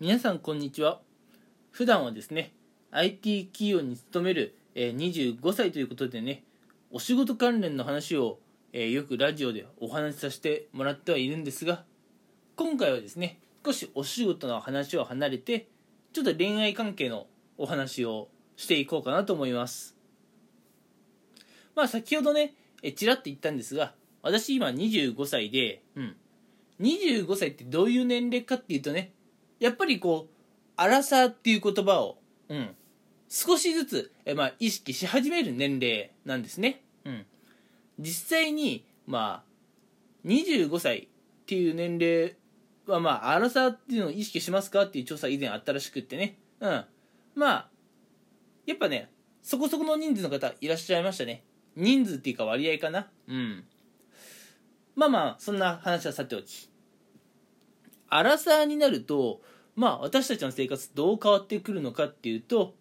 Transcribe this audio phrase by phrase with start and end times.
[0.00, 1.00] 皆さんこんにちは。
[1.70, 2.52] 普段はですね
[2.90, 6.42] IT 企業に勤める、えー25歳ということでね
[6.90, 8.40] お仕事関連の話を、
[8.72, 11.84] えーよくラジオでお話しさせてもらってはいるんですが
[12.56, 15.68] 今回はですね少しお仕事の話を離れて
[16.12, 18.26] ちょっと恋愛関係のお話を
[18.56, 19.94] していこうかなと思います。
[21.76, 26.16] まあ先ほどねえちらっと言ったんですが私今25歳でうん。
[26.80, 29.12] 25歳ってどういう年齢かっていうとね
[29.60, 30.34] やっぱりこう
[30.76, 32.18] 「アラサー」っていう言葉を、
[32.48, 32.76] うん、
[33.28, 37.26] 少しずつえ、まあ、意識し始める年齢なんですね、うん、
[37.98, 39.54] 実際にまあ
[40.28, 42.36] 25歳っていう年齢
[42.86, 46.38] はまあアラサーっていうのを意識しますかっていう調査以前あったらしくってね。
[46.60, 46.84] うん。
[47.34, 47.68] まあ
[48.66, 49.10] やっぱね
[49.42, 51.44] そこそこの人数の方いらっしゃいましたね。
[51.76, 53.10] 人数っていうか割合かな。
[53.28, 53.64] うん。
[54.96, 56.70] まあまあそんな話はさておき
[58.14, 59.40] アラサーになると
[59.74, 62.76] まあ私たちの生活どう変わってくるのかっていうと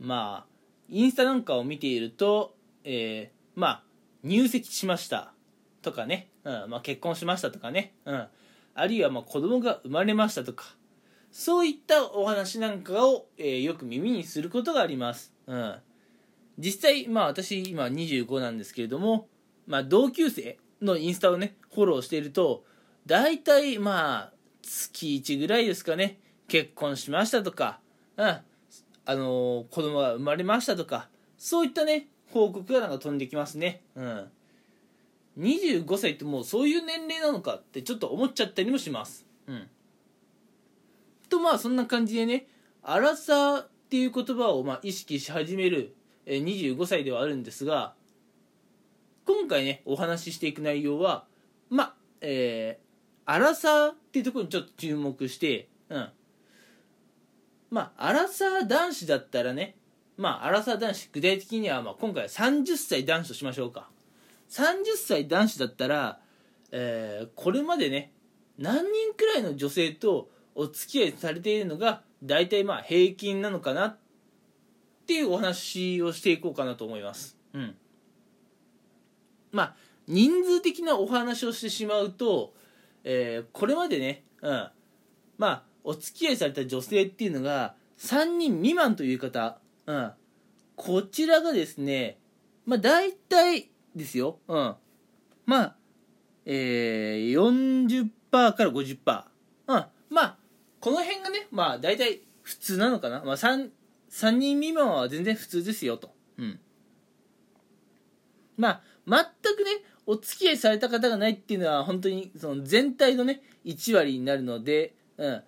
[0.00, 0.54] まあ
[0.88, 3.82] インスタなんかを見ていると、えー、まあ
[4.24, 5.32] 入籍しました
[5.80, 8.26] とかね、うんまあ、結婚しましたとかね、うん、
[8.74, 10.74] あるいはまあ子供が生まれましたとか。
[11.30, 15.74] そういったお話なんかを、えーよく耳にすることがあります、うん、
[16.58, 19.26] 実際まあ私今25なんですけれども、
[19.66, 22.62] まあ、同級生のインスタをねフォローしていると
[23.06, 24.33] 大体まあ
[24.64, 26.18] 月1ぐらいですかね。
[26.48, 27.80] 結婚しましたとか、
[28.16, 28.42] うん、あ
[29.06, 33.82] のー子供が生まれましたとかそういったね報告がなんか飛んできますね。
[33.94, 34.30] うん。
[35.38, 39.26] 25歳ってもうそういう年齢なのかってちょっと思っちゃったりもします。
[39.46, 39.68] うん。
[41.28, 42.46] とまあそんな感じでね
[42.82, 45.94] 「アラサー」っていう言葉をまあ意識し始める
[46.26, 47.94] 25歳ではあるんですが
[49.26, 51.26] 今回ねお話ししていく内容は
[51.70, 52.78] まあえ
[53.26, 56.08] アラサーっていうところにちょっと注目してうん。
[57.70, 59.76] まあアラサー男子だったらね
[60.16, 63.88] まあアラサー男子具体的にはまあ今回は30歳男子としましょうか。
[64.50, 66.20] 30歳男子だったら、
[66.70, 68.12] えーこれまでね
[68.58, 73.98] 何人くらいの女性とお付き合いされているのが大体まあ平均なのかなっ
[75.06, 77.36] ていうお話をしていこうかなと思います。
[77.52, 77.76] うん。
[79.50, 82.54] まあ人数的なお話をしてしまうと、
[83.04, 84.68] えーこれまでね、うん、
[85.38, 90.12] まあお付き合いされた女性っていうのが3人未満という方、うん、
[90.76, 92.18] こちらがですね
[92.66, 94.74] まあ大体ですよ、うん、
[95.46, 95.76] まあ
[96.46, 99.24] えー、40%から50%、
[99.68, 100.36] うん、まあ
[100.80, 103.70] この辺がねまあ大体普通なのかな、まあ、3,
[104.10, 106.60] 3人未満は全然普通ですよと、うん、
[108.56, 109.70] まあ全くね
[110.06, 115.42] お付き合いされた方がないっていうのは本当にその全体のね1割になるので、うん、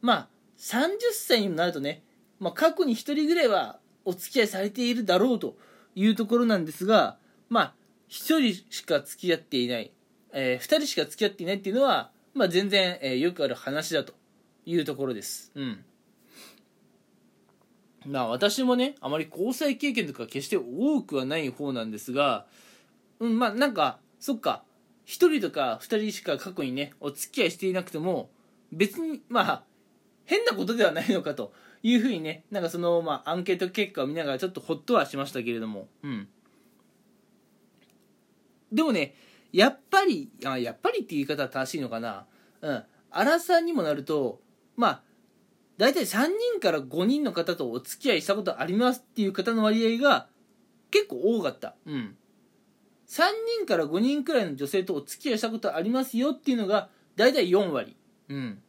[0.00, 2.02] まあ30歳になるとね、
[2.40, 5.56] まあ、過去に1人ぐらいはお付き合いされているだろうと
[5.94, 7.16] いうところなんですが
[7.48, 7.74] まあ
[8.10, 9.90] 1人しか付き合っていない、
[10.34, 14.12] え2人しか付き合っていないっていうのは、まあ、全然、えーよくある話だと
[14.66, 15.50] いうところです。
[15.54, 15.82] うん。
[18.06, 22.46] まあ私もねあまり交際経験とか決して多くはない方なんですが
[23.22, 24.64] うんまあなんかそっか。
[25.06, 28.30] 1人とか2人しか過去にねお付き合いしていなくても
[28.72, 29.64] 別にまあ
[30.24, 31.52] 変なことではないのかと
[31.82, 35.88] いうふうにねなんかその、まあ、アンケート結果を見ながらちょっとホッとはしましたけれども。
[36.02, 36.28] うん。
[38.72, 39.14] でもね
[39.52, 42.26] やっぱりあやっぱりっていう言い方は正しいのかな。
[42.60, 42.84] うん。
[43.10, 44.40] 荒さんにもなると
[44.76, 45.02] まあ
[45.78, 50.28] 大体3人から5人の方とお付き合いしたことありますっていう方の割合が
[50.90, 51.74] 結構多かった。
[51.86, 52.16] うん。
[53.12, 53.24] 3
[53.58, 57.94] 人から5人くらいの女性とお付き合いしたことありますよっていうのが大体4割。
[58.30, 58.62] うん。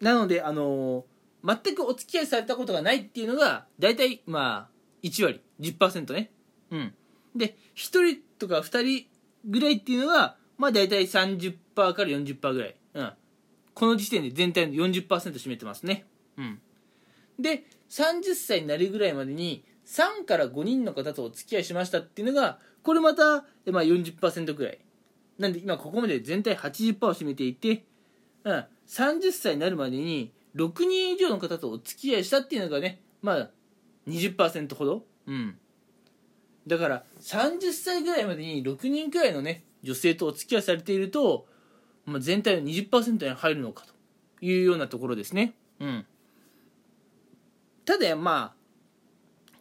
[0.00, 1.04] なのであのー
[1.44, 4.70] 全くお付き合いされたことがないっていうのが大体まあ
[5.02, 5.42] 1割。
[5.60, 6.30] 10%ね。
[6.70, 6.94] うん。
[7.36, 9.06] で1人とか2人
[9.44, 12.76] ぐらいっていうのがまあ大体30%から40%ぐらい。
[12.94, 13.12] うん。
[13.74, 16.06] この時点で全体の40%占めてますね。
[16.38, 16.60] うん。
[17.38, 22.58] で30歳になるぐらいまでに3から5人の方とお付き合いしましたっていうのが
[22.88, 24.78] これまた、まあ、40%ぐらい。
[25.38, 27.84] なんで今ここまで全体80%を占めていて、
[28.44, 33.50] うん、30歳になるまでに6人以上の方とお付き合いしたっていうのがねまあ
[34.08, 35.04] 20%ほど。
[35.26, 35.58] うん。
[36.66, 41.46] だから30歳ぐらいまでに6人くらいのね女性とお付き合いされていると、
[42.06, 43.92] まあ、全体の20%に入るのかと
[44.46, 45.52] いうようなところですね。
[45.78, 46.06] うん。
[47.84, 48.58] ただまあ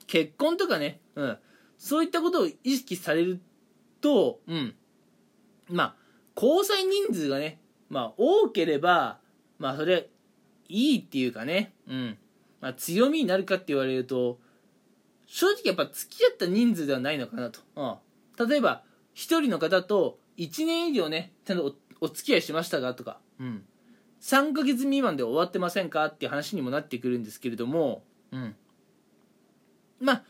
[0.08, 1.38] 結婚とかね、うん、
[1.78, 3.40] そういったことを意識される
[4.02, 4.76] と、うん、
[5.70, 5.96] まあ
[6.36, 7.60] 交際人数がね、
[7.90, 9.20] まあ、多ければ
[9.60, 10.10] まあそれ
[10.70, 12.18] いいっていうかね、うん。
[12.62, 14.40] まあ、強みになるかって言われると
[15.26, 18.84] 正直やっぱ付き合った人数ではないのかなと、うん、例えば
[19.16, 23.64] 1人の方と1年以上ねちゃんとおお付き合いしましたがとか、うん、
[24.22, 28.56] 3ヶ月未満で終わってませんかっていう話にもなってくるんですけれども、うん、
[30.00, 30.24] まあ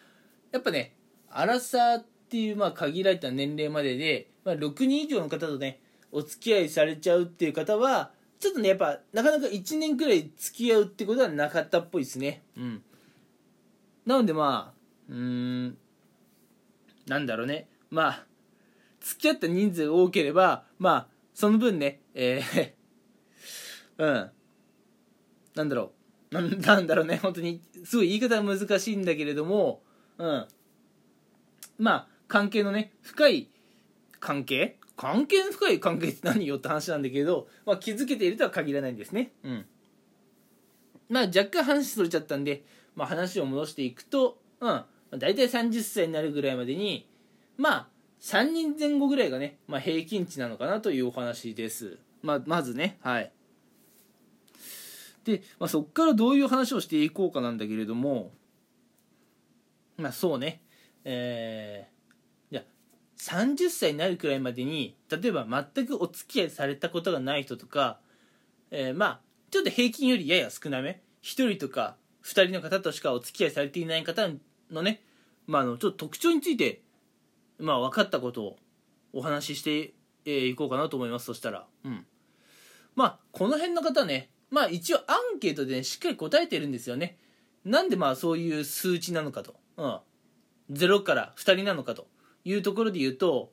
[0.51, 0.95] やっぱね
[1.37, 5.79] アラサーっていうまあ限られた年齢までで、まあ、6人以上の方とね
[6.11, 12.41] お付き合いされちゃうっていう方はちょっとねやっぱなかなか1年くらい付き合うってことはなかったっぽいですね。
[12.57, 12.81] うん。
[14.05, 14.79] なのでまあ
[15.09, 15.77] うーん
[17.05, 17.67] なんだろうね。
[17.91, 18.25] まあ
[18.99, 22.73] 付き合った人数多ければまあその分ねえー
[24.03, 24.31] うん。
[25.53, 25.91] なんだろ
[26.31, 26.33] う。
[26.33, 26.41] な
[26.75, 27.17] なんだろうね。
[27.17, 29.83] 本当にすごい言い方は難しいんだけれども
[30.17, 30.47] うん。
[31.77, 33.49] まあ関係のね深い
[34.19, 34.77] 関係？
[34.95, 39.31] 関係の深い関係って何よって話なんだけど、まあ、気づけているとは限らないんですね。
[39.43, 39.65] うん。
[41.07, 42.65] まあ若干話それちゃったんで、
[42.95, 44.83] まあ、話を戻していくとうん。
[45.11, 47.07] 大体30歳になるぐらいまでに
[47.57, 47.87] まあ
[48.21, 51.99] 3人前後ぐらいがね、まあ、平均値なのかなというお話です。
[52.23, 53.31] まあ、まずねはい。
[55.23, 58.31] で、まあ、そっからどういう話をしていこうかなんだけれども
[59.97, 60.61] まあそうね。
[61.09, 62.63] えー、じゃ
[63.17, 67.99] 30歳になるくらいまでに例えば全くお付き合いされたことがない人とか、
[68.71, 69.19] えー、まあ
[69.49, 71.95] ちょっと平均よりやや少なめ1人とか
[72.25, 74.27] 2人の方としかお付き合いされていない方
[74.69, 75.01] のね、
[75.47, 76.81] まあ、あのちょっと特徴について、
[77.57, 78.57] まあ、分かったことを
[79.13, 79.93] お話ししてい、
[80.25, 81.65] えー、こうかなと思いますそしたら。
[81.85, 82.05] うん。
[82.95, 87.17] まあこの辺の方ねまあ一応アンケートで、ね、しっかり答えてるんですよね。
[87.63, 89.99] なんでまあそういう数値なのかと、うん、
[90.71, 92.07] 0から2人なのかと
[92.43, 93.51] いうところで言うと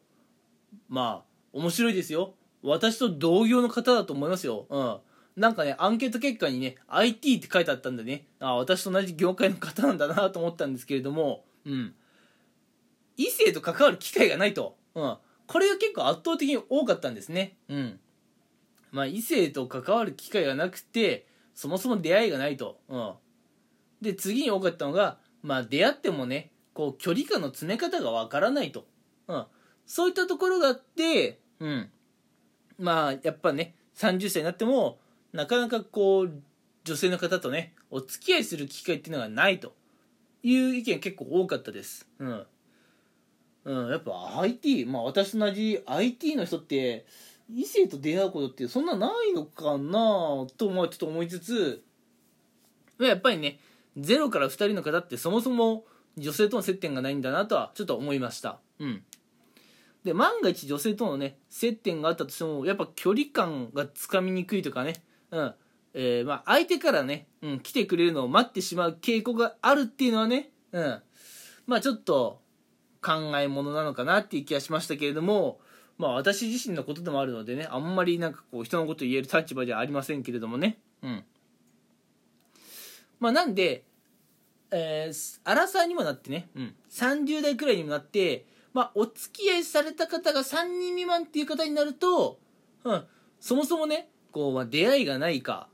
[0.88, 2.34] まあ面白いですよ。
[2.62, 4.66] 私と同業の方だと思いますよ。
[4.70, 4.99] うん。
[5.37, 8.26] なんかねアンケート結果にね IT って書いてあったんでね。
[8.40, 11.94] あ私と同じ業界の方なんだなと思ったんですけれどもうん。
[13.17, 17.56] 異性と関わる機会がないと、うん、これが結構圧倒的に多かったんですね。
[17.69, 18.00] うん。
[18.90, 23.12] まあ異性と関わる機会がなくてそもそも出会いがないと、うん、
[24.02, 28.87] で次に多かったのがまあ出会ってもねこう距離感の詰め方がわからないと、
[29.29, 29.47] うん、
[29.87, 31.91] そういったところがあって、うん、
[32.79, 34.99] まあやっぱね30歳になっても
[35.32, 36.32] なかなかこう
[36.85, 39.75] 女性の方とねお付き合いする機会っていうのがないと。
[40.44, 42.06] いう意見結構多かったです。
[42.19, 42.47] うん。
[43.65, 47.06] うん、やっぱ IT まあ私と同じ IT の人って
[47.50, 51.82] 異性と出会うことってそんなないのかなとまあちょっと思いつつ
[53.00, 53.59] やっぱりね
[53.97, 55.85] 0から2人の方ってそもそも
[56.16, 58.58] 女性との接点がないんだなとはちょっと思いました。
[58.78, 59.02] うん。
[60.05, 64.94] で万が一女性とのね接点があったとしてもやっぱ距離感がつかみにくいとかね。
[65.31, 65.55] うん。
[65.94, 71.02] えー、まあ相手からね、うん、来てくれるのを待ってしまう傾向があるっていうのはねうん。
[71.66, 72.43] まあちょっと
[73.00, 75.60] 考えものなのかなっていう気がしましたけれども
[75.99, 80.78] まあ私自身のことでもあるのでねあんまりなんかこう人のこと言える立場ではありませんけれどもね。
[81.02, 81.25] うん。
[83.20, 83.84] まあなんで
[84.76, 92.41] えー、アラサーにもなってね、うん、30代くらいにもなって、まあ、お付き合いされた方が3人未満っていう方になると、
[92.82, 93.05] うん、
[93.38, 95.69] そもそもね、こう、まあ、出会いがないか、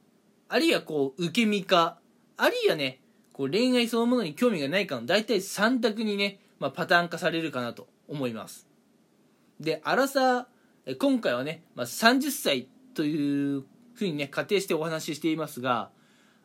[0.51, 1.99] あるいはこう、受け身か、
[2.37, 3.01] あるいはね、
[3.33, 8.69] こう、恋愛そのものに興味がないかの、大体3択にね、まあ、パターン化されるかなと思います。
[9.59, 15.91] で、アラサー、今回はね、まあ、30歳というふうにね、仮定してお話ししていますが、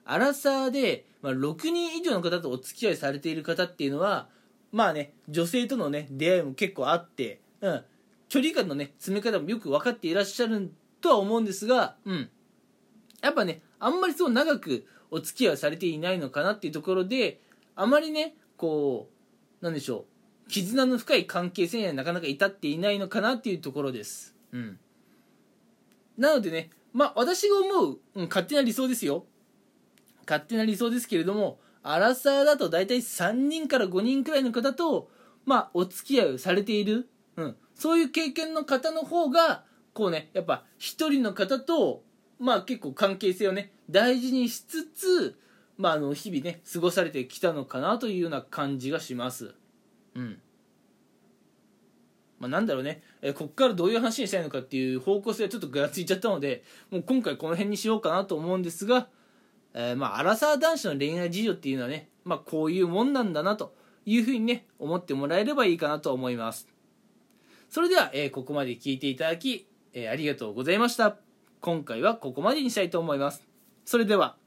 [0.06, 4.30] アラサーで、まあ、6人以上の方とお付き合いされている方っていうのは
[4.72, 7.84] まあね女性とのね出会いも結構あって、うん、
[8.30, 10.72] 距離感のね詰め方もよく分かっていらっしゃる
[11.02, 12.30] とは思うんですが、うん、
[13.22, 17.40] やっぱねあんまりそう長くお付き合いされていないのかなっていうところで
[17.76, 19.10] あまりねこ
[19.62, 20.06] うなんでしょ
[20.48, 24.36] う絆の深い関係性にはなかなか至っていないのかなっていうところです。
[24.52, 24.80] うん、
[26.18, 29.26] なのでねまあ私が思う、うん、勝手な理想ですよ
[30.28, 35.10] 勝手な理想ですけれどもアラサーだと大体3人から5人くらいの方と、
[35.46, 39.64] まあ、お付き合いをされている、うん、そういう経験の方の方が
[39.94, 42.04] こうねやっぱ1人の方と、
[42.40, 45.38] まあ、結構関係性をね大事にしつつ、
[45.78, 49.54] まあ、あの日々ね過ごされてきたのかなというような感じがします。
[50.16, 50.40] うん。
[52.40, 59.08] まあ、なんだろうね、えー、こっからどういう話にしたいのかっていう方向性はちょっとぐらついちゃったのでもう今回この辺にしようかなと思うんですが、
[59.78, 66.70] えー、まあ、アラサー男子の恋愛事情っていうのはね、まあ、こういうもんなんだなというふうにね、思ってもらえればいいかなと思います。
[67.70, 71.18] それでは、えー、ここまで聞いていただき、えー、ありがとうございました。
[71.60, 73.46] 今回はここまでにしたいと思います。
[73.84, 74.38] それでは。